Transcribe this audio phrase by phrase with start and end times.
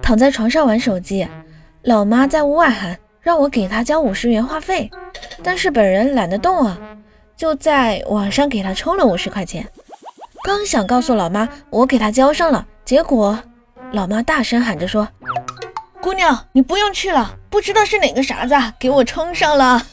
[0.00, 1.26] 躺在床上玩手机
[1.82, 4.90] 老妈在屋外喊让我给她交五十元话费。
[5.42, 6.78] 但是本人懒得动啊
[7.36, 9.66] 就在网上给她充了五十块钱。
[10.44, 13.38] 刚想告诉老妈我给她交上了结果
[13.92, 15.08] 老妈大声喊着说
[16.00, 19.86] 姑娘你不用去了不知道是哪个傻子给我充上了。